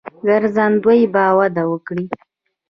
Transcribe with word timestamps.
ګرځندوی 0.25 1.01
به 1.13 1.23
وده 1.37 1.63
وکړي. 1.71 2.05